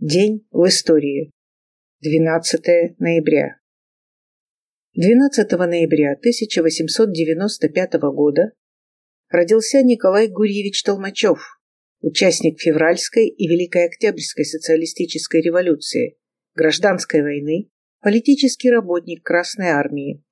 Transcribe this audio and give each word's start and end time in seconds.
День 0.00 0.46
в 0.52 0.64
истории. 0.68 1.32
12 2.02 3.00
ноября. 3.00 3.56
12 4.94 5.50
ноября 5.50 6.12
1895 6.12 7.94
года 8.14 8.52
родился 9.28 9.82
Николай 9.82 10.28
Гурьевич 10.28 10.84
Толмачев, 10.84 11.40
участник 12.00 12.60
Февральской 12.60 13.26
и 13.26 13.48
Великой 13.48 13.86
Октябрьской 13.86 14.44
социалистической 14.44 15.40
революции, 15.40 16.16
гражданской 16.54 17.22
войны, 17.22 17.68
политический 18.00 18.70
работник 18.70 19.24
Красной 19.24 19.70
Армии, 19.70 20.22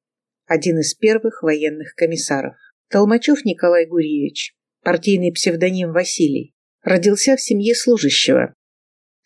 один 0.46 0.78
из 0.78 0.94
первых 0.94 1.42
военных 1.42 1.96
комиссаров. 1.96 2.54
Толмачев 2.88 3.44
Николай 3.44 3.86
Гурьевич, 3.86 4.54
партийный 4.84 5.32
псевдоним 5.32 5.90
Василий, 5.90 6.54
родился 6.84 7.34
в 7.34 7.40
семье 7.40 7.74
служащего, 7.74 8.54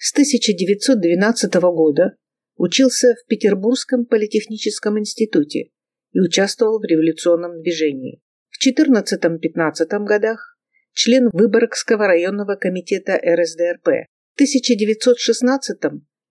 с 0.02 0.12
1912 0.12 1.54
года 1.74 2.16
учился 2.56 3.16
в 3.22 3.26
Петербургском 3.28 4.06
политехническом 4.06 4.98
институте 4.98 5.68
и 6.12 6.20
участвовал 6.20 6.80
в 6.80 6.84
революционном 6.84 7.60
движении. 7.60 8.22
В 8.48 8.66
14-15 8.66 10.04
годах 10.06 10.56
член 10.94 11.28
Выборгского 11.34 12.06
районного 12.06 12.56
комитета 12.56 13.12
РСДРП. 13.12 14.08
В 14.30 14.34
1916 14.36 15.78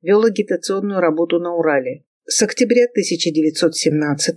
вел 0.02 0.26
агитационную 0.26 0.99
работу 0.99 1.38
на 1.38 1.54
Урале. 1.54 2.05
С 2.26 2.41
октября 2.41 2.86
1917 2.86 4.36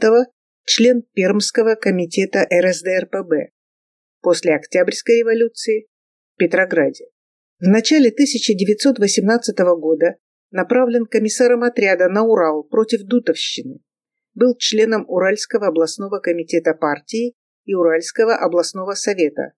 член 0.67 1.05
Пермского 1.15 1.77
комитета 1.77 2.47
РСДРПБ. 2.53 3.51
После 4.21 4.55
Октябрьской 4.55 5.21
революции 5.21 5.87
в 6.35 6.37
Петрограде. 6.37 7.07
В 7.63 7.69
начале 7.69 8.09
1918 8.09 9.57
года 9.79 10.17
направлен 10.51 11.07
комиссаром 11.07 11.63
отряда 11.63 12.09
на 12.09 12.25
Урал 12.25 12.65
против 12.65 13.05
Дутовщины. 13.05 13.79
Был 14.35 14.57
членом 14.59 15.05
Уральского 15.09 15.69
областного 15.69 16.19
комитета 16.19 16.75
партии 16.75 17.35
и 17.65 17.75
Уральского 17.75 18.35
областного 18.35 18.95
совета, 18.95 19.53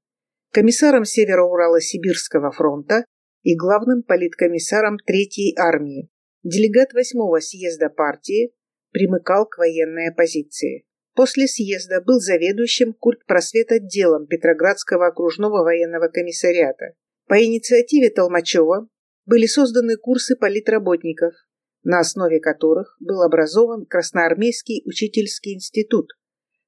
комиссаром 0.52 1.06
Северо-Урала-Сибирского 1.06 2.50
фронта 2.50 3.06
и 3.42 3.56
главным 3.56 4.02
политкомиссаром 4.02 4.98
Третьей 4.98 5.56
армии. 5.56 6.10
Делегат 6.42 6.92
Восьмого 6.92 7.40
съезда 7.40 7.88
партии 7.88 8.52
примыкал 8.90 9.46
к 9.46 9.56
военной 9.56 10.10
оппозиции. 10.10 10.84
После 11.14 11.46
съезда 11.46 12.02
был 12.02 12.20
заведующим 12.20 12.92
культпросвет-отделом 12.92 14.26
Петроградского 14.26 15.06
окружного 15.06 15.64
военного 15.64 16.08
комиссариата. 16.08 16.92
По 17.26 17.42
инициативе 17.42 18.10
Толмачева 18.10 18.88
были 19.26 19.46
созданы 19.46 19.96
курсы 19.96 20.36
политработников, 20.36 21.34
на 21.82 22.00
основе 22.00 22.40
которых 22.40 22.96
был 23.00 23.22
образован 23.22 23.86
Красноармейский 23.86 24.82
учительский 24.84 25.54
институт, 25.54 26.08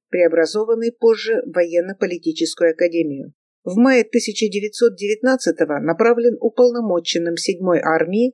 преобразованный 0.08 0.92
позже 0.92 1.42
в 1.44 1.54
военно-политическую 1.54 2.70
академию. 2.70 3.32
В 3.64 3.76
мае 3.76 4.04
1919-го 4.04 5.78
направлен 5.80 6.36
уполномоченным 6.40 7.34
7-й 7.34 7.80
армии 7.80 8.32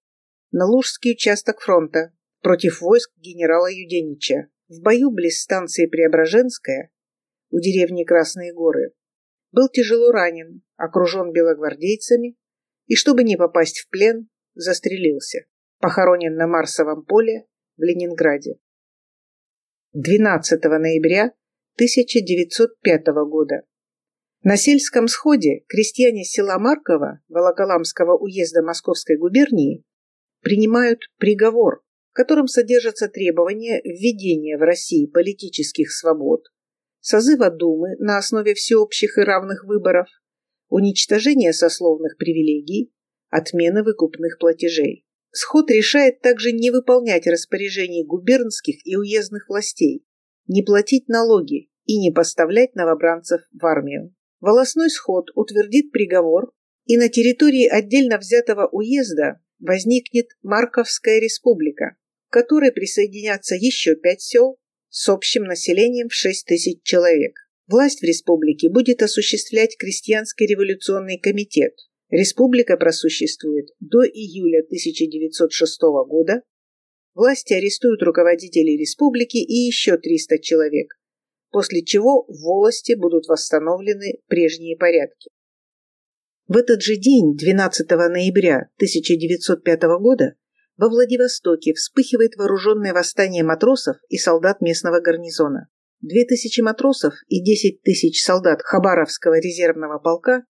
на 0.53 0.67
Лужский 0.67 1.13
участок 1.13 1.61
фронта 1.61 2.13
против 2.43 2.83
войск 2.83 3.11
генерала 3.17 3.71
Юденича. 3.71 4.49
В 4.69 4.81
бою 4.83 5.11
близ 5.11 5.41
станции 5.41 5.87
Преображенская 5.87 6.91
у 7.51 7.59
деревни 7.59 8.05
Красные 8.05 8.53
горы 8.53 8.93
был 9.53 9.69
тяжело 9.69 10.11
ранен, 10.11 10.63
окружен 10.77 11.33
белогвардейцами 11.33 12.37
и, 12.87 12.97
чтобы 12.97 13.23
не 13.23 13.37
попасть 13.37 13.81
в 13.81 13.89
плен, 13.91 14.29
застрелился. 14.55 15.47
Похоронен 15.79 16.35
на 16.35 16.47
Марсовом 16.47 17.05
поле 17.05 17.47
в 17.77 17.83
Ленинграде. 17.83 18.59
12 19.93 20.63
ноября 20.65 21.33
1905 21.77 23.07
года. 23.29 23.63
На 24.43 24.57
сельском 24.57 25.07
сходе 25.07 25.65
крестьяне 25.69 26.25
села 26.25 26.59
Марково 26.59 27.21
Волоколамского 27.29 28.17
уезда 28.17 28.63
Московской 28.63 29.17
губернии 29.17 29.85
принимают 30.41 31.01
приговор, 31.19 31.83
в 32.11 32.15
котором 32.15 32.47
содержатся 32.47 33.09
требования 33.09 33.81
введения 33.85 34.59
в 34.59 34.63
России 34.63 35.07
политических 35.07 35.93
свобод, 35.93 36.52
созыва 37.03 37.51
Думы 37.51 37.97
на 37.99 38.17
основе 38.17 38.55
всеобщих 38.55 39.19
и 39.19 39.21
равных 39.21 39.65
выборов, 39.65 40.09
уничтожения 40.69 41.53
сословных 41.53 42.17
привилегий, 42.17 42.95
отмены 43.29 43.83
выкупных 43.83 44.39
платежей. 44.39 45.05
Сход 45.33 45.71
решает 45.71 46.21
также 46.21 46.53
не 46.53 46.71
выполнять 46.71 47.27
распоряжений 47.27 48.05
губернских 48.05 48.87
и 48.87 48.97
уездных 48.97 49.49
властей, 49.49 50.07
не 50.47 50.63
платить 50.63 51.09
налоги 51.09 51.71
и 51.85 51.99
не 51.99 52.13
поставлять 52.13 52.75
новобранцев 52.75 53.43
в 53.53 53.67
армию. 53.67 54.15
Волосной 54.41 54.89
сход 54.89 55.31
утвердит 55.35 55.91
приговор, 55.91 56.53
и 56.85 56.97
на 56.97 57.09
территории 57.09 57.67
отдельно 57.67 58.19
взятого 58.19 58.69
уезда 58.69 59.41
возникнет 59.59 60.27
Марковская 60.43 61.19
республика, 61.21 61.97
к 62.29 62.33
которой 62.33 62.73
присоединятся 62.73 63.55
еще 63.55 63.95
пять 63.97 64.21
сел 64.21 64.59
с 64.93 65.09
общим 65.09 65.45
населением 65.45 66.09
в 66.09 66.15
6 66.15 66.47
тысяч 66.47 66.83
человек. 66.83 67.33
Власть 67.67 68.01
в 68.01 68.05
республике 68.05 68.69
будет 68.69 69.03
осуществлять 69.03 69.77
Крестьянский 69.79 70.47
революционный 70.47 71.19
комитет. 71.19 71.75
Республика 72.11 72.77
просуществует 72.77 73.71
до 73.81 74.03
июля 74.05 74.61
1906 74.61 75.81
года. 76.07 76.43
Власти 77.15 77.55
арестуют 77.55 78.03
руководителей 78.03 78.77
республики 78.77 79.39
и 79.39 79.65
еще 79.67 79.97
300 79.97 80.39
человек, 80.41 80.93
после 81.51 81.83
чего 81.83 82.25
в 82.29 82.43
волости 82.43 82.93
будут 82.93 83.27
восстановлены 83.29 84.21
прежние 84.27 84.77
порядки. 84.77 85.31
В 86.49 86.57
этот 86.59 86.83
же 86.83 86.97
день, 86.97 87.35
12 87.35 87.89
ноября 87.89 88.69
1905 88.77 89.83
года, 90.01 90.35
во 90.83 90.89
Владивостоке 90.89 91.75
вспыхивает 91.75 92.35
вооруженное 92.35 92.93
восстание 92.93 93.45
матросов 93.45 93.99
и 94.09 94.19
солдат 94.19 94.61
местного 94.61 94.99
гарнизона. 94.99 95.69
Две 96.01 96.25
тысячи 96.25 96.61
матросов 96.61 97.15
и 97.29 97.41
десять 97.41 97.83
тысяч 97.83 98.21
солдат 98.21 98.63
Хабаровского 98.65 99.39
резервного 99.39 100.01
полка 100.01 100.43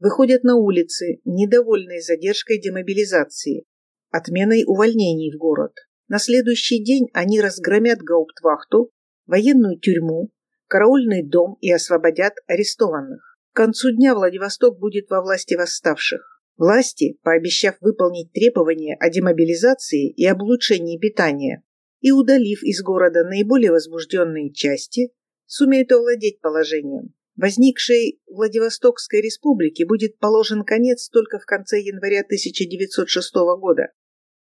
выходят 0.00 0.42
на 0.42 0.56
улицы, 0.56 1.20
недовольные 1.24 2.00
задержкой 2.00 2.60
демобилизации, 2.60 3.62
отменой 4.10 4.64
увольнений 4.66 5.32
в 5.32 5.38
город. 5.38 5.74
На 6.08 6.18
следующий 6.18 6.82
день 6.82 7.06
они 7.12 7.40
разгромят 7.40 8.00
гауптвахту, 8.00 8.90
военную 9.26 9.78
тюрьму, 9.78 10.32
караульный 10.66 11.22
дом 11.22 11.58
и 11.60 11.70
освободят 11.70 12.32
арестованных. 12.48 13.38
К 13.52 13.56
концу 13.56 13.92
дня 13.92 14.16
Владивосток 14.16 14.80
будет 14.80 15.08
во 15.10 15.22
власти 15.22 15.54
восставших. 15.54 16.35
Власти, 16.56 17.18
пообещав 17.22 17.76
выполнить 17.80 18.32
требования 18.32 18.96
о 18.98 19.10
демобилизации 19.10 20.08
и 20.10 20.24
об 20.24 20.42
улучшении 20.42 20.98
питания, 20.98 21.62
и 22.00 22.12
удалив 22.12 22.62
из 22.62 22.82
города 22.82 23.24
наиболее 23.24 23.72
возбужденные 23.72 24.52
части, 24.52 25.12
сумеют 25.44 25.92
овладеть 25.92 26.40
положением. 26.40 27.14
Возникшей 27.36 28.22
Владивостокской 28.26 29.20
республике 29.20 29.84
будет 29.84 30.18
положен 30.18 30.64
конец 30.64 31.10
только 31.10 31.38
в 31.38 31.44
конце 31.44 31.80
января 31.80 32.20
1906 32.20 33.34
года, 33.58 33.92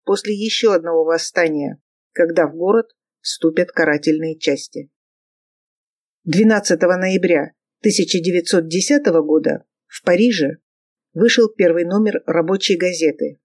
после 0.04 0.36
еще 0.36 0.76
одного 0.76 1.04
восстания, 1.04 1.82
когда 2.12 2.46
в 2.46 2.56
город 2.56 2.92
вступят 3.22 3.72
карательные 3.72 4.38
части. 4.38 4.92
12 6.26 6.80
ноября 6.82 7.54
1910 7.82 9.06
года 9.24 9.64
в 9.88 10.04
Париже 10.04 10.60
вышел 11.16 11.50
первый 11.50 11.86
номер 11.86 12.22
рабочей 12.28 12.78
газеты, 12.78 13.40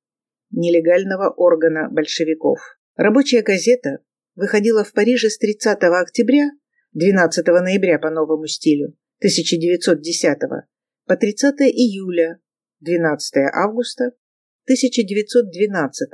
нелегального 0.50 1.30
органа 1.30 1.88
большевиков. 1.90 2.58
Рабочая 2.96 3.40
газета 3.40 4.00
выходила 4.34 4.84
в 4.84 4.92
Париже 4.92 5.30
с 5.30 5.38
30 5.38 5.78
октября 5.84 6.50
12 6.92 7.46
ноября 7.46 7.98
по 7.98 8.10
новому 8.10 8.46
стилю 8.46 8.96
1910 9.20 10.38
по 11.06 11.16
30 11.16 11.60
июля 11.60 12.40
12 12.80 13.34
августа 13.54 14.12
1912 14.64 16.08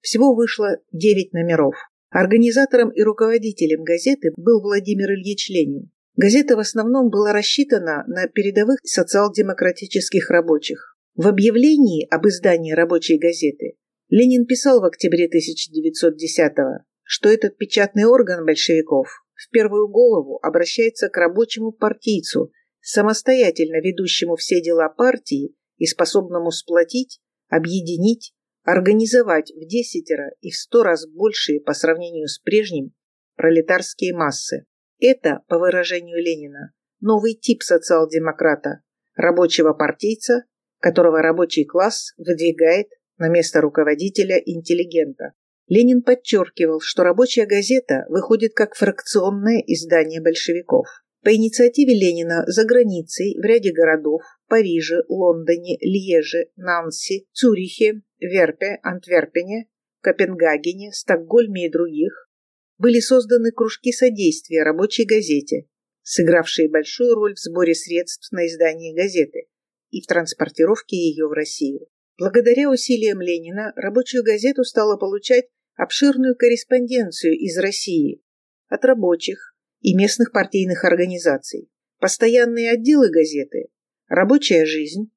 всего 0.00 0.34
вышло 0.34 0.78
9 0.92 1.32
номеров. 1.32 1.74
Организатором 2.10 2.90
и 2.90 3.02
руководителем 3.02 3.84
газеты 3.84 4.32
был 4.36 4.60
Владимир 4.60 5.12
Ильич 5.12 5.48
Ленин. 5.48 5.90
Газета 6.16 6.56
в 6.56 6.58
основном 6.58 7.08
была 7.08 7.32
рассчитана 7.32 8.04
на 8.06 8.28
передовых 8.28 8.80
социал-демократических 8.84 10.28
рабочих. 10.28 10.91
В 11.14 11.28
объявлении 11.28 12.06
об 12.10 12.26
издании 12.26 12.72
рабочей 12.72 13.18
газеты 13.18 13.76
Ленин 14.08 14.46
писал 14.46 14.80
в 14.80 14.84
октябре 14.84 15.28
1910-го, 15.28 16.84
что 17.02 17.28
этот 17.28 17.58
печатный 17.58 18.06
орган 18.06 18.46
большевиков 18.46 19.08
в 19.34 19.50
первую 19.50 19.88
голову 19.88 20.38
обращается 20.42 21.10
к 21.10 21.16
рабочему 21.18 21.70
партийцу, 21.72 22.50
самостоятельно 22.80 23.82
ведущему 23.82 24.36
все 24.36 24.62
дела 24.62 24.88
партии 24.88 25.54
и 25.76 25.84
способному 25.84 26.50
сплотить, 26.50 27.20
объединить, 27.48 28.32
организовать 28.62 29.50
в 29.50 29.66
десятеро 29.66 30.30
и 30.40 30.50
в 30.50 30.56
сто 30.56 30.82
раз 30.82 31.06
большие 31.06 31.60
по 31.60 31.74
сравнению 31.74 32.28
с 32.28 32.38
прежним 32.38 32.94
пролетарские 33.36 34.14
массы. 34.14 34.64
Это, 34.98 35.40
по 35.48 35.58
выражению 35.58 36.22
Ленина, 36.22 36.72
новый 37.00 37.34
тип 37.34 37.62
социал-демократа, 37.62 38.80
рабочего 39.14 39.74
партийца, 39.74 40.44
которого 40.82 41.22
рабочий 41.22 41.64
класс 41.64 42.12
выдвигает 42.18 42.88
на 43.16 43.28
место 43.28 43.60
руководителя 43.60 44.36
интеллигента. 44.44 45.32
Ленин 45.68 46.02
подчеркивал, 46.02 46.80
что 46.80 47.04
рабочая 47.04 47.46
газета 47.46 48.04
выходит 48.08 48.52
как 48.52 48.74
фракционное 48.74 49.62
издание 49.64 50.20
большевиков. 50.20 50.86
По 51.22 51.32
инициативе 51.34 51.94
Ленина 51.94 52.42
за 52.48 52.64
границей 52.64 53.38
в 53.40 53.44
ряде 53.44 53.72
городов– 53.72 54.22
Париже, 54.48 55.04
Лондоне, 55.08 55.78
Льеже, 55.80 56.48
Нанси, 56.56 57.28
Цюрихе, 57.32 58.02
Верпе, 58.18 58.80
Антверпене, 58.82 59.68
Копенгагене, 60.00 60.92
Стокгольме 60.92 61.66
и 61.66 61.70
других– 61.70 62.28
были 62.78 62.98
созданы 62.98 63.52
кружки 63.52 63.92
содействия 63.92 64.64
рабочей 64.64 65.04
газете, 65.04 65.66
сыгравшие 66.02 66.68
большую 66.68 67.14
роль 67.14 67.34
в 67.34 67.38
сборе 67.38 67.76
средств 67.76 68.32
на 68.32 68.44
издание 68.48 68.92
газеты 68.92 69.46
и 69.92 70.00
в 70.00 70.06
транспортировке 70.06 70.96
ее 70.96 71.28
в 71.28 71.32
Россию. 71.32 71.86
Благодаря 72.18 72.68
усилиям 72.70 73.20
Ленина 73.20 73.72
рабочую 73.76 74.24
газету 74.24 74.64
стала 74.64 74.96
получать 74.96 75.44
обширную 75.76 76.34
корреспонденцию 76.34 77.34
из 77.34 77.56
России 77.58 78.22
от 78.68 78.84
рабочих 78.84 79.54
и 79.80 79.94
местных 79.94 80.32
партийных 80.32 80.84
организаций. 80.84 81.70
Постоянные 81.98 82.72
отделы 82.72 83.10
газеты 83.10 83.68
«Рабочая 84.08 84.64
жизнь», 84.64 85.12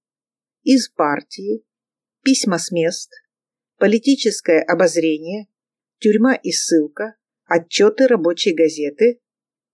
«Из 0.63 0.89
партии», 0.89 1.63
«Письма 2.23 2.57
с 2.57 2.71
мест», 2.71 3.11
«Политическое 3.77 4.61
обозрение», 4.61 5.47
«Тюрьма 5.99 6.35
и 6.35 6.51
ссылка», 6.51 7.15
«Отчеты 7.45 8.07
рабочей 8.07 8.53
газеты», 8.53 9.21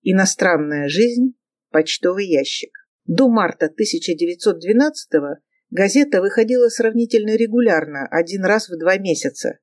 «Иностранная 0.04 0.88
жизнь», 0.90 1.36
«Почтовый 1.70 2.28
ящик». 2.28 2.81
До 3.14 3.28
марта 3.28 3.66
1912 3.66 5.12
года 5.12 5.42
Газета 5.70 6.22
выходила 6.22 6.70
сравнительно 6.70 7.36
регулярно, 7.36 8.08
один 8.10 8.46
раз 8.46 8.70
в 8.70 8.80
два 8.80 8.98
месяца. 8.98 9.60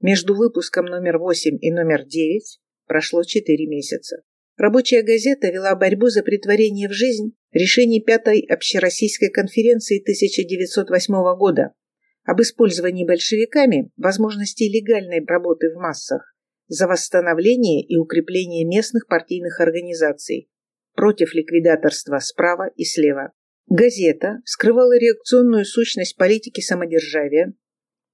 Между 0.00 0.34
выпуском 0.34 0.86
номер 0.86 1.18
8 1.18 1.58
и 1.60 1.70
номер 1.70 2.04
9 2.04 2.58
прошло 2.88 3.22
4 3.22 3.66
месяца. 3.68 4.24
Рабочая 4.56 5.02
газета 5.02 5.52
вела 5.52 5.76
борьбу 5.76 6.08
за 6.08 6.24
притворение 6.24 6.88
в 6.88 6.92
жизнь 6.92 7.36
решений 7.52 8.02
Пятой 8.02 8.40
общероссийской 8.40 9.30
конференции 9.30 10.02
1908 10.02 11.14
года 11.38 11.74
об 12.24 12.40
использовании 12.40 13.06
большевиками 13.06 13.92
возможностей 13.98 14.68
легальной 14.68 15.24
работы 15.24 15.70
в 15.70 15.76
массах 15.76 16.34
за 16.66 16.88
восстановление 16.88 17.86
и 17.86 17.96
укрепление 17.98 18.64
местных 18.64 19.06
партийных 19.06 19.60
организаций 19.60 20.50
против 21.00 21.32
ликвидаторства 21.32 22.18
справа 22.18 22.68
и 22.76 22.84
слева. 22.84 23.32
Газета 23.70 24.42
скрывала 24.44 24.98
реакционную 24.98 25.64
сущность 25.64 26.14
политики 26.18 26.60
самодержавия, 26.60 27.54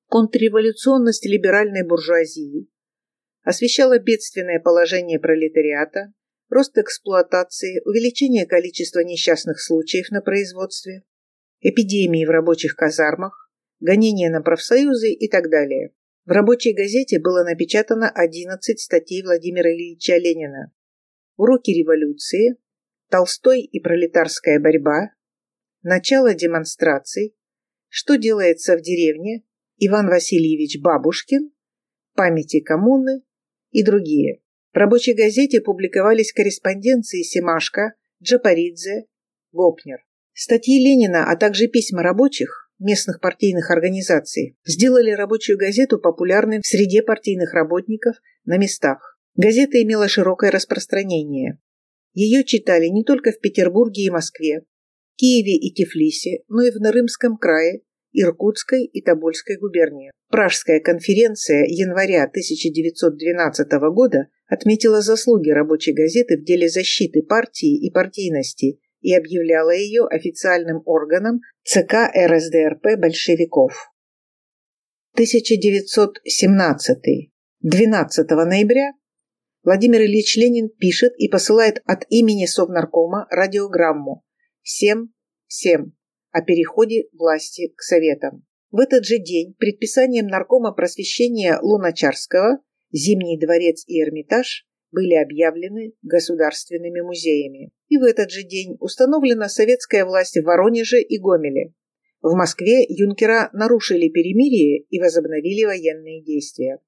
контрреволюционность 0.09 1.27
либеральной 1.27 1.85
буржуазии, 1.85 2.69
освещала 3.43 3.99
бедственное 3.99 4.61
положение 4.61 5.19
пролетариата, 5.19 6.13
рост 6.49 6.79
эксплуатации, 6.79 7.81
увеличение 7.85 8.47
количества 8.47 9.01
несчастных 9.01 9.61
случаев 9.61 10.13
на 10.13 10.21
производстве, 10.21 11.03
эпидемии 11.63 12.25
в 12.25 12.31
рабочих 12.31 12.77
казармах, 12.77 13.51
гонения 13.81 14.31
на 14.31 14.43
профсоюзы 14.43 15.11
и 15.11 15.29
так 15.29 15.51
далее. 15.51 15.91
В 16.25 16.31
рабочей 16.31 16.73
газете 16.73 17.19
было 17.19 17.43
напечатано 17.43 18.09
11 18.09 18.79
статей 18.79 19.25
Владимира 19.25 19.75
Ильича 19.75 20.19
Ленина. 20.19 20.71
Уроки 21.37 21.73
революции, 21.73 22.57
Толстой 23.09 23.61
и 23.63 23.81
пролетарская 23.81 24.59
борьба, 24.59 25.11
начало 25.83 26.35
демонстраций, 26.35 27.37
что 27.89 28.17
делается 28.17 28.77
в 28.77 28.83
деревне, 28.83 29.45
Иван 29.79 30.09
Васильевич 30.09 30.81
Бабушкин, 30.81 31.53
памяти 32.15 32.61
коммуны 32.61 33.23
и 33.71 33.85
другие. 33.85 34.41
В 34.73 34.77
рабочей 34.77 35.15
газете 35.15 35.61
публиковались 35.61 36.33
корреспонденции 36.33 37.23
Семашко, 37.23 37.95
Джапаридзе, 38.23 39.07
Гопнер. 39.53 39.99
Статьи 40.33 40.79
Ленина, 40.79 41.31
а 41.31 41.37
также 41.37 41.67
письма 41.69 42.03
рабочих, 42.03 42.71
местных 42.79 43.21
партийных 43.21 43.71
организаций, 43.71 44.59
сделали 44.67 45.11
рабочую 45.13 45.57
газету 45.57 45.99
популярной 45.99 46.61
в 46.61 46.67
среде 46.67 47.03
партийных 47.03 47.55
работников 47.55 48.17
на 48.45 48.59
местах. 48.59 49.19
Газета 49.35 49.83
имела 49.83 50.09
широкое 50.09 50.51
распространение. 50.51 51.59
Ее 52.17 52.43
читали 52.45 52.87
не 52.87 53.05
только 53.05 53.31
в 53.31 53.39
Петербурге 53.41 54.05
и 54.05 54.11
Москве, 54.11 54.63
Киеве 55.17 55.55
и 55.55 55.75
Тифлисе, 55.75 56.45
но 56.49 56.63
и 56.63 56.71
в 56.71 56.77
Нарымском 56.77 57.37
крае, 57.37 57.83
Иркутской 58.13 58.87
и 58.87 59.03
Тобольской 59.03 59.59
губернии. 59.59 60.11
Пражская 60.31 60.81
конференция 60.81 61.67
января 61.69 62.25
1912 62.25 63.71
года 63.93 64.29
отметила 64.47 65.03
заслуги 65.03 65.51
рабочей 65.51 65.93
газеты 65.93 66.39
в 66.39 66.45
деле 66.45 66.71
защиты 66.71 67.23
партии 67.23 67.87
и 67.87 67.91
партийности 67.91 68.81
и 69.03 69.15
объявляла 69.15 69.75
ее 69.75 70.07
официальным 70.07 70.81
органом 70.87 71.43
ЦК 71.65 72.11
РСДРП 72.17 72.99
большевиков. 72.99 73.93
1917. 75.13 77.31
12 77.61 78.31
ноября 78.31 78.93
Владимир 79.67 80.03
Ильич 80.03 80.37
Ленин 80.37 80.69
пишет 80.69 81.13
и 81.19 81.29
посылает 81.29 81.83
от 81.87 82.05
имени 82.09 82.47
Совнаркома 82.47 83.27
радиограмму 83.33 84.23
всем, 84.63 85.13
всем 85.49 85.93
о 86.31 86.41
переходе 86.41 87.09
власти 87.13 87.73
к 87.77 87.83
Советам. 87.83 88.47
В 88.71 88.79
этот 88.79 89.05
же 89.05 89.19
день 89.19 89.57
предписанием 89.59 90.29
наркома 90.29 90.71
просвещения 90.71 91.59
Луначарского 91.61 92.61
Зимний 92.93 93.41
дворец 93.41 93.83
и 93.89 94.01
Эрмитаж 94.01 94.69
были 94.93 95.15
объявлены 95.15 95.95
государственными 96.03 97.01
музеями. 97.01 97.73
И 97.89 97.99
в 97.99 98.05
этот 98.05 98.31
же 98.31 98.45
день 98.45 98.77
установлена 98.79 99.49
советская 99.49 100.05
власть 100.05 100.37
в 100.37 100.45
Воронеже 100.45 101.03
и 101.03 101.19
Гомеле. 101.19 101.75
В 102.23 102.37
Москве 102.37 102.85
юнкера 102.89 103.51
нарушили 103.53 104.11
перемирие 104.11 104.85
и 104.89 105.01
возобновили 105.01 105.65
военные 105.65 106.23
действия. 106.23 106.79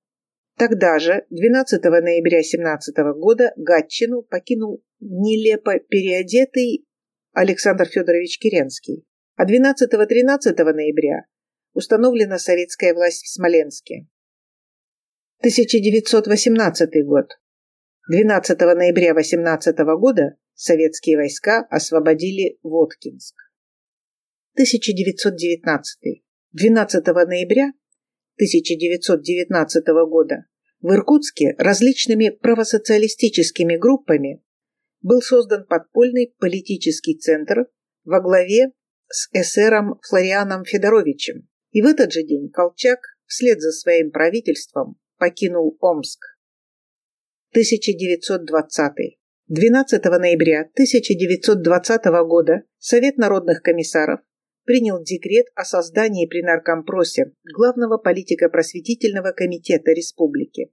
Тогда 0.58 0.98
же, 0.98 1.24
12 1.30 1.84
ноября 1.84 2.42
17 2.42 2.96
года, 3.16 3.52
Гатчину 3.56 4.22
покинул 4.22 4.82
нелепо 4.98 5.78
переодетый 5.78 6.84
Александр 7.32 7.86
Федорович 7.86 8.40
Керенский. 8.40 9.06
А 9.36 9.46
12-13 9.46 10.64
ноября 10.72 11.26
установлена 11.74 12.38
советская 12.38 12.92
власть 12.92 13.24
в 13.24 13.32
Смоленске. 13.32 14.08
1918 15.38 17.06
год. 17.06 17.26
12 18.10 18.60
ноября 18.60 19.14
18 19.14 19.78
года 20.00 20.36
советские 20.54 21.18
войска 21.18 21.68
освободили 21.70 22.58
Воткинск. 22.64 23.36
1919. 24.54 26.24
12 26.50 27.06
ноября 27.06 27.70
1919 28.38 29.84
года 30.08 30.44
в 30.80 30.92
Иркутске 30.92 31.56
различными 31.58 32.28
правосоциалистическими 32.28 33.76
группами 33.76 34.44
был 35.02 35.20
создан 35.22 35.66
подпольный 35.66 36.32
политический 36.38 37.18
центр 37.18 37.66
во 38.04 38.20
главе 38.20 38.70
с 39.08 39.28
эсером 39.32 39.98
Флорианом 40.08 40.64
Федоровичем. 40.64 41.48
И 41.72 41.82
в 41.82 41.86
этот 41.86 42.12
же 42.12 42.22
день 42.22 42.48
Колчак 42.50 43.00
вслед 43.26 43.60
за 43.60 43.72
своим 43.72 44.12
правительством 44.12 45.00
покинул 45.18 45.76
Омск. 45.80 46.20
1920. 47.50 49.18
12 49.48 50.04
ноября 50.04 50.60
1920 50.60 52.04
года 52.28 52.62
Совет 52.78 53.16
народных 53.16 53.62
комиссаров 53.62 54.20
принял 54.68 55.02
декрет 55.02 55.46
о 55.54 55.64
создании 55.64 56.26
при 56.26 56.42
Наркомпросе 56.42 57.32
главного 57.42 57.96
политико-просветительного 57.96 59.32
комитета 59.32 59.92
республики 59.92 60.70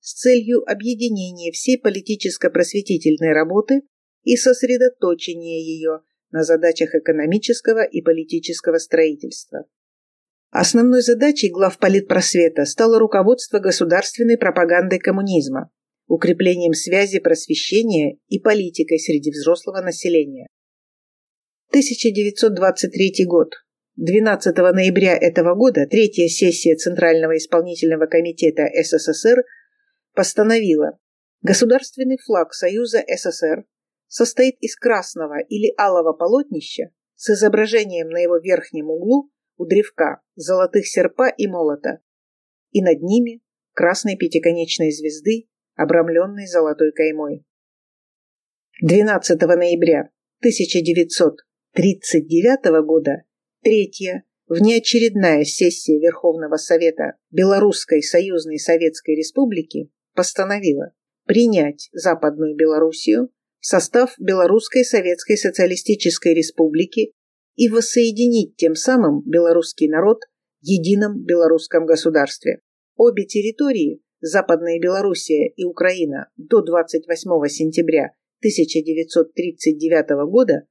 с 0.00 0.14
целью 0.14 0.62
объединения 0.66 1.52
всей 1.52 1.78
политическо-просветительной 1.78 3.34
работы 3.34 3.82
и 4.22 4.36
сосредоточения 4.36 5.60
ее 5.60 6.00
на 6.30 6.44
задачах 6.44 6.94
экономического 6.94 7.84
и 7.84 8.00
политического 8.00 8.78
строительства. 8.78 9.66
Основной 10.48 11.02
задачей 11.02 11.50
глав 11.50 11.78
политпросвета 11.78 12.64
стало 12.64 12.98
руководство 12.98 13.58
государственной 13.58 14.38
пропагандой 14.38 14.98
коммунизма, 14.98 15.70
укреплением 16.06 16.72
связи 16.72 17.18
просвещения 17.18 18.16
и 18.28 18.38
политикой 18.38 18.98
среди 18.98 19.30
взрослого 19.30 19.82
населения. 19.82 20.46
1923 21.76 23.26
год. 23.26 23.52
12 23.96 24.56
ноября 24.56 25.14
этого 25.14 25.54
года 25.54 25.86
третья 25.86 26.26
сессия 26.26 26.74
Центрального 26.74 27.36
исполнительного 27.36 28.06
комитета 28.06 28.62
СССР 28.82 29.44
постановила, 30.14 30.98
государственный 31.42 32.16
флаг 32.16 32.54
Союза 32.54 33.04
СССР 33.06 33.66
состоит 34.06 34.56
из 34.60 34.74
красного 34.74 35.38
или 35.50 35.70
алого 35.78 36.14
полотнища 36.14 36.92
с 37.14 37.28
изображением 37.28 38.08
на 38.08 38.20
его 38.20 38.38
верхнем 38.38 38.88
углу 38.88 39.30
у 39.58 39.66
древка 39.66 40.22
золотых 40.34 40.86
серпа 40.86 41.28
и 41.28 41.46
молота, 41.46 41.98
и 42.70 42.80
над 42.80 43.02
ними 43.02 43.42
красной 43.74 44.16
пятиконечной 44.16 44.92
звезды, 44.92 45.50
обрамленной 45.74 46.46
золотой 46.46 46.92
каймой. 46.92 47.44
12 48.80 49.38
ноября 49.42 50.08
1939 51.76 52.86
года 52.86 53.24
третья 53.62 54.24
внеочередная 54.48 55.44
сессия 55.44 56.00
Верховного 56.00 56.56
Совета 56.56 57.18
Белорусской 57.30 58.02
Союзной 58.02 58.58
Советской 58.58 59.14
Республики 59.14 59.90
постановила 60.14 60.92
принять 61.26 61.90
Западную 61.92 62.56
Белоруссию 62.56 63.28
в 63.60 63.66
состав 63.66 64.14
Белорусской 64.18 64.86
Советской 64.86 65.36
Социалистической 65.36 66.32
Республики 66.32 67.12
и 67.56 67.68
воссоединить 67.68 68.56
тем 68.56 68.74
самым 68.74 69.20
белорусский 69.26 69.90
народ 69.90 70.22
в 70.62 70.64
едином 70.64 71.22
белорусском 71.24 71.84
государстве. 71.84 72.60
Обе 72.96 73.26
территории, 73.26 74.00
Западная 74.22 74.80
Белоруссия 74.80 75.46
и 75.46 75.64
Украина, 75.64 76.30
до 76.38 76.62
28 76.62 77.48
сентября 77.48 78.12
1939 78.40 80.30
года 80.30 80.66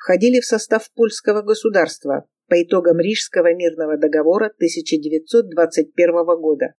входили 0.00 0.40
в 0.40 0.46
состав 0.46 0.90
польского 0.94 1.42
государства 1.42 2.26
по 2.48 2.60
итогам 2.62 2.98
Рижского 2.98 3.54
мирного 3.54 3.98
договора 3.98 4.46
1921 4.46 6.40
года. 6.40 6.74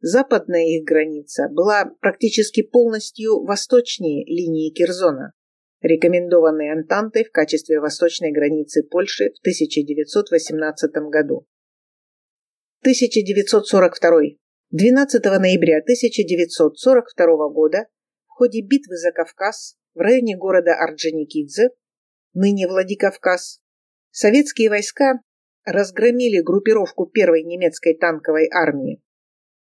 Западная 0.00 0.66
их 0.66 0.84
граница 0.84 1.48
была 1.50 1.90
практически 2.00 2.62
полностью 2.62 3.44
восточнее 3.44 4.24
линии 4.26 4.72
Кирзона, 4.72 5.32
рекомендованной 5.80 6.72
Антантой 6.72 7.24
в 7.24 7.30
качестве 7.30 7.80
восточной 7.80 8.32
границы 8.32 8.82
Польши 8.82 9.30
в 9.36 9.40
1918 9.40 10.90
году. 11.10 11.46
1942. 12.80 14.20
12 14.70 15.24
ноября 15.24 15.78
1942 15.78 17.48
года 17.50 17.86
в 18.26 18.30
ходе 18.32 18.62
битвы 18.62 18.96
за 18.96 19.12
Кавказ 19.12 19.76
в 19.94 19.98
районе 20.00 20.36
города 20.36 20.74
Орджоникидзе, 20.74 21.70
ныне 22.38 22.68
Владикавказ, 22.68 23.60
советские 24.10 24.70
войска 24.70 25.20
разгромили 25.64 26.40
группировку 26.40 27.06
первой 27.06 27.42
немецкой 27.42 27.94
танковой 27.94 28.48
армии. 28.48 29.02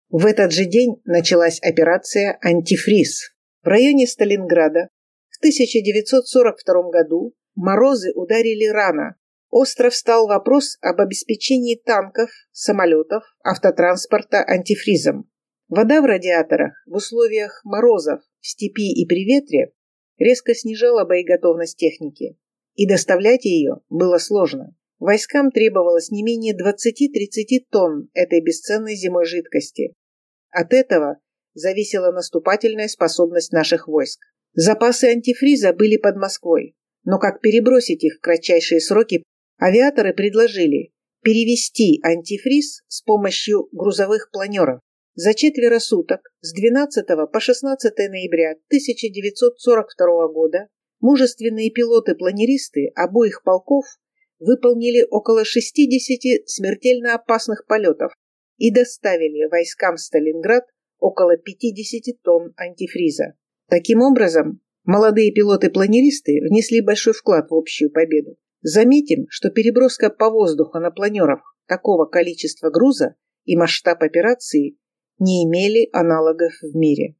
В 0.09 0.25
этот 0.25 0.51
же 0.51 0.65
день 0.65 0.99
началась 1.05 1.61
операция 1.61 2.39
«Антифриз». 2.41 3.33
В 3.61 3.67
районе 3.67 4.07
Сталинграда 4.07 4.89
в 5.29 5.37
1942 5.37 6.89
году 6.89 7.35
морозы 7.55 8.11
ударили 8.13 8.65
рано. 8.65 9.15
Остро 9.49 9.91
встал 9.91 10.27
вопрос 10.27 10.77
об 10.81 10.99
обеспечении 11.01 11.75
танков, 11.75 12.31
самолетов, 12.51 13.23
автотранспорта 13.43 14.43
антифризом. 14.43 15.29
Вода 15.67 16.01
в 16.01 16.05
радиаторах 16.05 16.73
в 16.87 16.95
условиях 16.95 17.61
морозов 17.63 18.21
в 18.39 18.47
степи 18.47 18.91
и 18.91 19.05
при 19.07 19.23
ветре 19.23 19.71
резко 20.17 20.55
снижала 20.55 21.05
боеготовность 21.05 21.77
техники, 21.77 22.37
и 22.75 22.87
доставлять 22.87 23.45
ее 23.45 23.81
было 23.89 24.17
сложно. 24.17 24.75
Войскам 24.99 25.51
требовалось 25.51 26.11
не 26.11 26.23
менее 26.23 26.53
20-30 26.55 27.65
тонн 27.69 28.09
этой 28.13 28.41
бесценной 28.41 28.95
зимой 28.95 29.25
жидкости. 29.25 29.93
От 30.51 30.73
этого 30.73 31.17
зависела 31.53 32.11
наступательная 32.11 32.87
способность 32.87 33.51
наших 33.51 33.87
войск. 33.87 34.19
Запасы 34.53 35.05
антифриза 35.05 35.73
были 35.73 35.97
под 35.97 36.15
Москвой, 36.15 36.75
но 37.03 37.19
как 37.19 37.41
перебросить 37.41 38.03
их 38.03 38.17
в 38.17 38.21
кратчайшие 38.21 38.79
сроки, 38.79 39.23
авиаторы 39.61 40.13
предложили 40.13 40.91
перевести 41.23 41.99
антифриз 42.03 42.83
с 42.87 43.01
помощью 43.01 43.67
грузовых 43.71 44.29
планеров. 44.31 44.79
За 45.15 45.33
четверо 45.33 45.79
суток 45.79 46.21
с 46.41 46.53
12 46.53 47.05
по 47.31 47.39
16 47.39 47.97
ноября 47.97 48.51
1942 48.69 50.27
года 50.27 50.67
мужественные 51.05 51.69
пилоты-планеристы 51.69 52.87
обоих 52.95 53.43
полков 53.43 53.85
выполнили 54.39 55.05
около 55.11 55.45
60 55.45 56.49
смертельно 56.49 57.13
опасных 57.13 57.67
полетов 57.67 58.11
и 58.57 58.73
доставили 58.73 59.47
войскам 59.47 59.97
Сталинград 59.97 60.63
около 60.97 61.37
50 61.37 62.23
тонн 62.23 62.53
антифриза. 62.57 63.35
Таким 63.69 64.01
образом, 64.01 64.61
молодые 64.83 65.31
пилоты-планеристы 65.31 66.39
внесли 66.41 66.81
большой 66.81 67.13
вклад 67.13 67.51
в 67.51 67.53
общую 67.53 67.91
победу. 67.91 68.37
Заметим, 68.63 69.27
что 69.29 69.51
переброска 69.51 70.09
по 70.09 70.31
воздуху 70.31 70.79
на 70.79 70.89
планерах 70.89 71.55
такого 71.67 72.05
количества 72.05 72.71
груза 72.71 73.13
и 73.43 73.55
масштаб 73.55 74.01
операции 74.01 74.79
не 75.19 75.45
имели 75.45 75.87
аналогов 75.93 76.53
в 76.63 76.75
мире. 76.75 77.15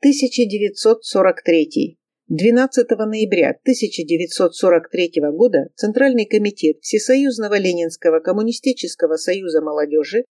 1943. 0.00 1.98
12 2.28 2.88
ноября 2.88 3.50
1943 3.50 5.12
года 5.32 5.68
Центральный 5.74 6.24
комитет 6.24 6.78
Всесоюзного 6.80 7.58
Ленинского 7.58 8.20
коммунистического 8.20 9.16
союза 9.16 9.60
молодежи 9.60 10.24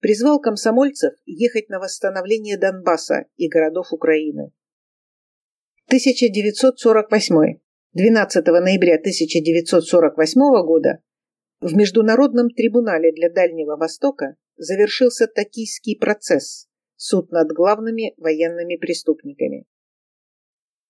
призвал 0.00 0.40
комсомольцев 0.40 1.14
ехать 1.26 1.68
на 1.68 1.80
восстановление 1.80 2.56
Донбасса 2.56 3.26
и 3.36 3.48
городов 3.48 3.92
Украины. 3.92 4.52
1948. 5.88 7.58
12 7.94 8.46
ноября 8.46 8.94
1948 8.94 10.40
года 10.64 11.00
в 11.60 11.74
Международном 11.74 12.48
трибунале 12.50 13.10
для 13.12 13.28
Дальнего 13.28 13.76
Востока 13.76 14.36
завершился 14.56 15.26
Токийский 15.26 15.98
процесс, 15.98 16.68
суд 16.94 17.32
над 17.32 17.48
главными 17.48 18.14
военными 18.18 18.76
преступниками. 18.76 19.66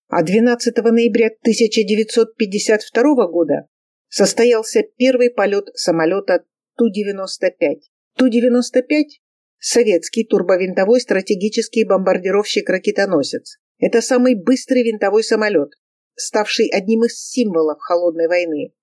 А 0.08 0.23
12 0.23 0.76
ноября 0.76 1.28
1952 1.28 3.26
года 3.28 3.68
состоялся 4.08 4.82
первый 4.96 5.30
полет 5.30 5.70
самолета 5.75 6.44
Ту-95. 6.76 7.80
Ту-95– 8.18 9.04
советский 9.58 10.25
турбовинтовой 10.25 11.00
стратегический 11.00 11.84
бомбардировщик-ракетоносец. 11.84 13.56
Это 13.78 14.02
самый 14.02 14.34
быстрый 14.34 14.82
винтовой 14.82 15.25
самолет, 15.25 15.70
ставший 16.14 16.68
одним 16.68 17.04
из 17.04 17.18
символов 17.18 17.78
холодной 17.80 18.28
войны, 18.28 18.75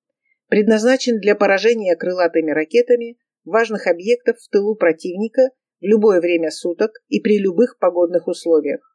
предназначен 0.47 1.19
для 1.19 1.35
поражения 1.35 1.95
крылатыми 1.95 2.49
ракетами 2.49 3.17
важных 3.45 3.85
объектов 3.85 4.37
в 4.39 4.49
тылу 4.49 4.75
противника 4.75 5.51
в 5.81 5.85
любое 5.85 6.19
время 6.19 6.49
суток 6.49 6.91
и 7.09 7.19
при 7.19 7.37
любых 7.37 7.77
погодных 7.77 8.27
условиях. 8.27 8.90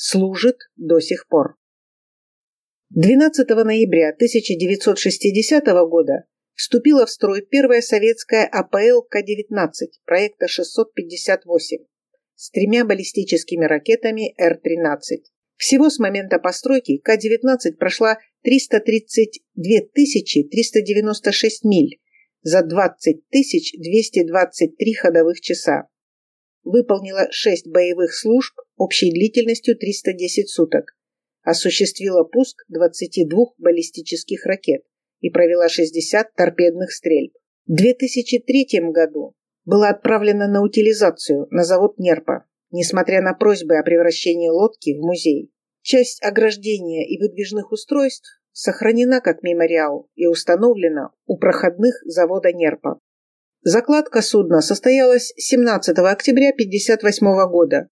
Служит 0.00 0.58
до 0.76 1.00
сих 1.00 1.26
пор. 1.26 1.56
12 2.90 3.48
ноября 3.48 4.10
1960 4.10 5.64
года 5.90 6.22
вступила 6.54 7.04
в 7.04 7.10
строй 7.10 7.44
первая 7.44 7.82
советская 7.82 8.46
АПЛ 8.46 9.02
К-19 9.10 9.72
проекта 10.04 10.46
658 10.46 11.78
с 12.36 12.50
тремя 12.50 12.84
баллистическими 12.84 13.64
ракетами 13.64 14.34
Р-13. 14.38 15.24
Всего 15.56 15.90
с 15.90 15.98
момента 15.98 16.38
постройки 16.38 16.98
К-19 16.98 17.72
прошла 17.76 18.18
332 18.44 19.80
396 19.94 21.64
миль 21.64 22.00
за 22.42 22.62
20 22.62 23.24
223 23.32 24.94
ходовых 24.94 25.40
часа. 25.40 25.88
Выполнила 26.62 27.26
6 27.32 27.66
боевых 27.66 28.14
служб 28.14 28.54
общей 28.78 29.10
длительностью 29.10 29.76
310 29.76 30.48
суток. 30.48 30.96
Осуществила 31.42 32.24
пуск 32.24 32.64
22 32.68 33.54
баллистических 33.58 34.46
ракет 34.46 34.82
и 35.20 35.30
провела 35.30 35.68
60 35.68 36.34
торпедных 36.34 36.92
стрельб. 36.92 37.34
В 37.66 37.74
2003 37.74 38.66
году 38.92 39.34
была 39.64 39.90
отправлена 39.90 40.48
на 40.48 40.62
утилизацию 40.62 41.46
на 41.50 41.64
завод 41.64 41.98
Нерпа 41.98 42.48
несмотря 42.70 43.22
на 43.22 43.34
просьбы 43.34 43.78
о 43.78 43.82
превращении 43.82 44.48
лодки 44.48 44.94
в 44.94 45.00
музей. 45.00 45.52
Часть 45.82 46.22
ограждения 46.22 47.08
и 47.08 47.18
выдвижных 47.20 47.72
устройств 47.72 48.40
сохранена 48.52 49.20
как 49.20 49.42
мемориал 49.42 50.08
и 50.16 50.26
установлена 50.26 51.12
у 51.26 51.38
проходных 51.38 51.94
завода 52.04 52.52
Нерпа. 52.52 52.98
Закладка 53.62 54.22
судна 54.22 54.60
состоялась 54.60 55.32
17 55.36 55.98
октября 55.98 56.50
1958 56.50 57.50
года. 57.50 57.88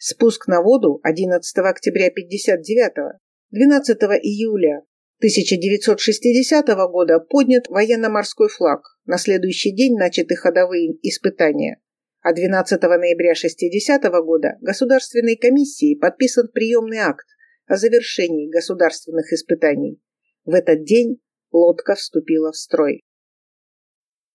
Спуск 0.00 0.46
на 0.46 0.62
воду 0.62 1.00
11 1.02 1.58
октября 1.58 2.06
1959, 2.06 3.18
12 3.50 3.96
июля 4.22 4.84
1960 5.18 6.66
года 6.88 7.18
поднят 7.18 7.66
военно-морской 7.66 8.48
флаг. 8.48 8.82
На 9.06 9.18
следующий 9.18 9.74
день 9.74 9.96
начаты 9.96 10.36
ходовые 10.36 10.92
испытания. 11.02 11.80
А 12.20 12.32
12 12.32 12.80
ноября 12.80 13.34
60 13.34 14.02
года 14.22 14.56
Государственной 14.60 15.34
комиссией 15.34 15.98
подписан 15.98 16.46
приемный 16.46 16.98
акт 16.98 17.26
о 17.66 17.76
завершении 17.76 18.48
государственных 18.48 19.32
испытаний. 19.32 20.00
В 20.44 20.54
этот 20.54 20.84
день 20.84 21.20
лодка 21.50 21.96
вступила 21.96 22.52
в 22.52 22.56
строй. 22.56 23.02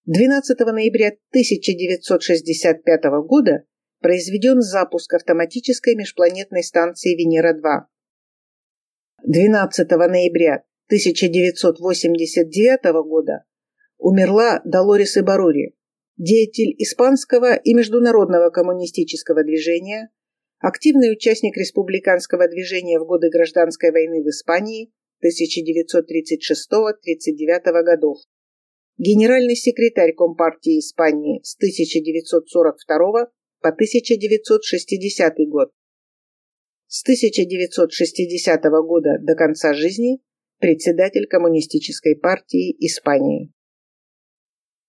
12 0.07 0.59
ноября 0.59 1.13
1965 1.31 3.03
года 3.25 3.63
произведен 4.03 4.61
запуск 4.61 5.11
автоматической 5.13 5.95
межпланетной 5.95 6.61
станции 6.61 7.15
Венера-2. 7.15 7.85
12 9.25 9.89
ноября 9.89 10.65
1989 10.87 12.83
года 13.07 13.45
умерла 13.97 14.61
Долорес 14.65 15.17
Ибарури, 15.17 15.77
деятель 16.17 16.75
испанского 16.77 17.55
и 17.55 17.73
международного 17.73 18.49
коммунистического 18.49 19.45
движения, 19.45 20.09
активный 20.59 21.13
участник 21.13 21.55
республиканского 21.55 22.49
движения 22.49 22.99
в 22.99 23.05
годы 23.05 23.29
гражданской 23.29 23.91
войны 23.91 24.21
в 24.21 24.27
Испании 24.27 24.91
1936-39 25.23 27.83
годов, 27.83 28.17
генеральный 28.97 29.55
секретарь 29.55 30.13
Компартии 30.13 30.79
Испании 30.79 31.39
с 31.41 31.55
1942 31.55 33.31
по 33.63 33.69
1960 33.69 35.33
год. 35.47 35.71
С 36.87 37.01
1960 37.03 38.61
года 38.85 39.17
до 39.21 39.35
конца 39.35 39.73
жизни 39.73 40.19
председатель 40.59 41.27
Коммунистической 41.27 42.17
партии 42.17 42.75
Испании. 42.85 43.53